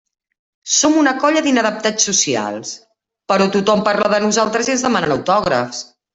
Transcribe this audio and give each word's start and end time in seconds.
Som 0.75 0.95
una 1.01 1.11
colla 1.23 1.43
d'inadaptats 1.47 2.07
socials, 2.09 2.71
però 3.33 3.47
tothom 3.57 3.85
parla 3.91 4.09
de 4.15 4.23
nosaltres 4.27 4.71
i 4.71 4.75
ens 4.79 4.87
demanen 4.89 5.15
autògrafs. 5.21 5.85